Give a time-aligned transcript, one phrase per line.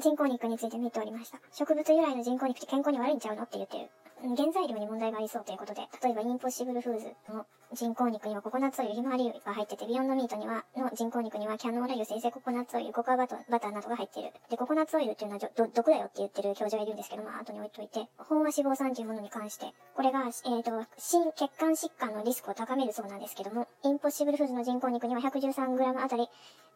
[0.00, 1.38] 人工肉について見ておりました。
[1.52, 3.42] 植物由来の人工肉って健康に悪いんちゃうの？
[3.42, 3.90] って言ってる。
[4.36, 14.28] 原材料に問題がありそうということで、例えばインポッシブルフーズの人工肉にはココナッツオイル、ひまわり油が入ってて、ビヨンドミートには、の人工肉にはキャノーラ油、精製ココナッツオイル、ココアバターなどが入ってる。
[14.50, 26.28] で、ココナッツオイルっていうのはど毒だよって言ってる教授がいるんですけど、まあ後に置いといて、飽和脂肪酸というものに関して、これが、えっ、ー、と、心血管疾患のリスクを高めるそうなんですけども、インポッシブルフーズの人工肉には 113g あたり、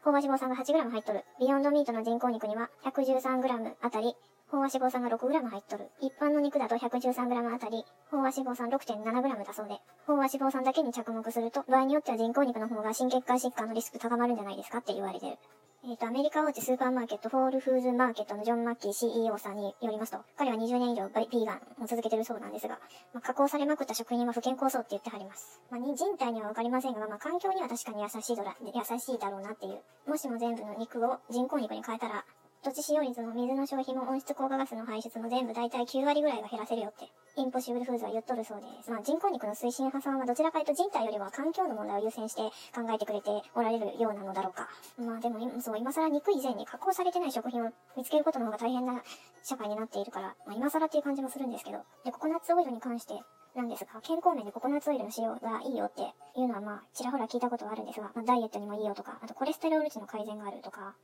[0.04, 1.24] 飽和脂肪酸が 8g 入っとる。
[1.40, 4.14] ビヨンドミートの人工肉には 113g あたり、
[4.52, 5.90] 飽和脂肪酸が 6g 入っとる。
[6.02, 15.38] 一般の肉だと 113g あたり、飽和脂肪酸 6.7g だそうで、飽和脂肪酸だけに着目すると、場合によっては人工肉の方が心血管疾患のリスク高まるんじゃないですかって言われてる。
[15.86, 22.78] えっ、ー、と、アメリカ大手スーパーマーケット、ホールフーズマーケットのジョン・マッキー CEO さんによりますと、彼は20年以上ビーガンを続けてるそうなんですが、
[23.12, 25.60] まあ、加工されまくった食品は不健康そうって言ってはります。
[25.70, 29.82] まあ、人体にはわかりませんが、まあ、環境には確かに優しいドラ優しいだろうなっていう。
[30.08, 32.24] もしも全部の肉を人工肉に変えたら、
[32.64, 37.04] 土地使用率も水の消費も温室効果ガスの排出も全部大体9割ぐらいが減らせるよって、
[37.36, 38.90] インポッシブルフーズは言っとるそうです。
[38.90, 42.40] まあ人工肉の推進派さんはどちらかというと人体よりは環境の問題を優先して
[42.72, 44.70] 考えてくれておられるようなのだろうか。
[44.96, 49.02] まあでも今、そう、今更肉以前に加工されてない食品を見つけることの方が大変な
[49.42, 53.12] 社会になっているから、まあ今更っていう感じもするんですけど、で、ココナッツオイルに関して、
[53.54, 60.94] なんですが、健康面でココナッツオイルの使用がいいよっていうのはまあ、ちらほら聞いたことはあるんですが、まあ、ダイエットにもいいよとか、あとコレステロール値の改善があるとか、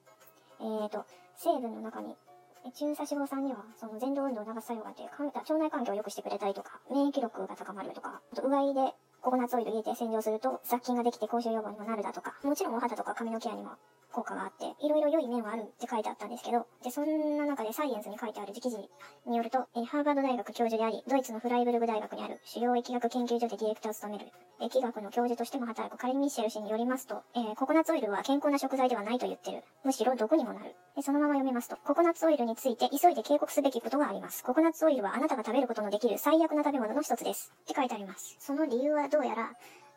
[0.61, 1.05] えーと、
[1.36, 2.16] 成分の中に
[2.69, 13.70] 中鎖脂肪酸には、その前動運動を流す作用があって、腸内環境を良くしてくれたりとか、免疫力が高まるとか、あと、うがいでココナッツオイル入れて洗浄すると、殺菌ができて口臭予防にもなるだとか、もちろんお肌とか髪のケアにも
[14.12, 18.77] 効果があって、いろいろ良い面はあるって書いてあったんですけど、で、そんな中でサイエンスに書いてある記事
[19.27, 24.27] によると、えハーバード大学教授であり、ドイツのフライブルグ大学にある主要疫学研究所でディレクターを務める、
[24.61, 29.62] 疫学の教授としても働くカリミッシェル氏によりますと、えー、ココナッツオイルは健康な食材ではないと言ってる。
[29.84, 30.74] むしろ毒にもなる。
[30.97, 34.45] でそのまま読みますと、ココナッツオイルについて急いで警告すべきことがあります。
[34.45, 37.52] ココナッツオイルはあなたが食べることのできる最悪な食べ物の一つです。
[37.62, 38.36] って書いてあります。
[38.41, 39.52] その理由はどうやら、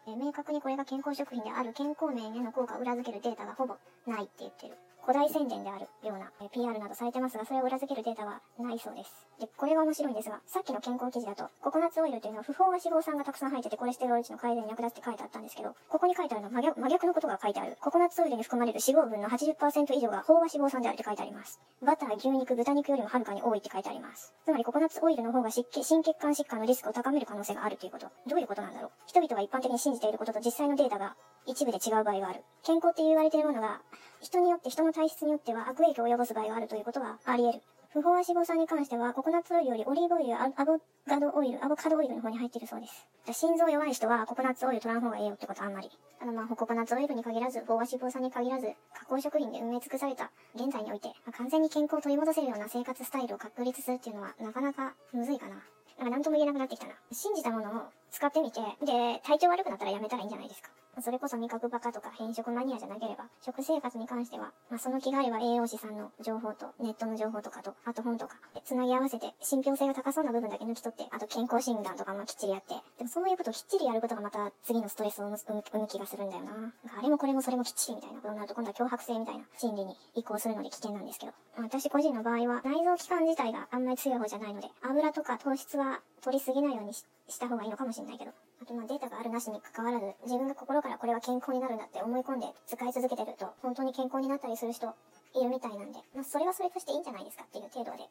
[0.07, 3.75] え明確にこれが健康食品である健康面への効果を裏付けるデータがほぼ
[4.05, 4.75] ないって言ってる。
[5.05, 9.27] 古代宣伝であるような、PR などされてますが、それを裏付けるデータはないそうです。
[9.37, 17.75] で、これが面白いんですが、さっきの健康記事だと、ココナッツオイルというのは不飽和脂肪酸がたくさん入っててコレステロール値の改善に役立つって書いてあったんですけど、ここに書いてあるのは真逆真逆のことが書いてある。
[17.81, 21.59] ココナッツオイルに含まれる脂肪分の80%以上が飽和脂肪酸であるって書いてあります。
[21.83, 24.33] バター、牛肉、豚肉よりもはるかに多いって書いてあります。
[24.45, 28.07] つまりココナッツオイルの方が心血管疾患のリスクを高める可能性があるということ。
[28.27, 31.15] どういうことなんだろう人々が一般的に信じていることと実際のデータが
[31.45, 32.41] 一部で違う場合がある。
[32.63, 33.81] 健康って言われているものが、
[34.21, 37.61] 人によって人の体質によっては悪影響を及ぼす場合があるということはあり得る。
[37.93, 43.39] 不飽和脂肪酸に関しては、ココナッツオイルよりオリーブオイルやアボガドオイル、アボカドオイルの方に入っているそうです。
[43.39, 45.91] 心臓弱い人はココナッツオイル取らん方がええよってことはあんまり。
[46.19, 55.55] あのまあ、ココナッツオイルに限らず、飽和脂肪酸に限らず、加工食品で運営尽くされた現在において、まあ、完全に健康を取り戻せるような生活スタイルを確立するっていうのは、なかなかむずいかな。
[55.99, 56.93] なんか何とも言えなくなってきたな。
[57.11, 60.71] 信じたものを使ってみて、で、体調悪くなったらやめたらいいんじゃないですか。
[61.01, 76.73] それこそ味覚バカとか変色マニアじゃなければ、食生活に関しては、まあ、その気概は栄養士さんの情報と、ネットの情報とかと、あと本とか、つなぎ合わせて、信憑性が高そうな部分だけ抜き取って、あと健康診断とかもきっちりやって、でもそういうことをきっちりやることがまた次のストレスを生む気がするんだよな。
[76.97, 78.23] あれもこれもそれもきっちりみたいな。
[78.23, 87.03] ことになると、今度は脅迫性みたいな心理に移行するので危険なんですけど、まあ私個人の場合は、内臓器官自体があんまり強い方じゃないので、油とか糖質は取りすぎないようにし
[87.39, 88.31] た方がいいのかもしれないけど、
[88.63, 94.87] あとまあデータがあるなしに関わらず、自分が心からこれは健康になるんだって思い込んで使い続けてると、本当に健康になったりする人
[95.35, 98.07] いるみたいなんで、まあそれはそれとしていいんじゃないですかっていう程度で、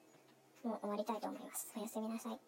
[0.68, 1.72] もう終わりたいと思います。
[1.74, 2.38] おやすみなさい。